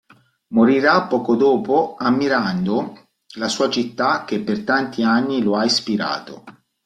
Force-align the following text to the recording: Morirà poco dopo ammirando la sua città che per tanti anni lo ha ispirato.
Morirà 0.55 1.03
poco 1.03 1.35
dopo 1.35 1.95
ammirando 1.95 3.09
la 3.35 3.47
sua 3.47 3.69
città 3.69 4.23
che 4.25 4.39
per 4.41 4.63
tanti 4.63 5.03
anni 5.03 5.43
lo 5.43 5.55
ha 5.55 5.63
ispirato. 5.63 6.43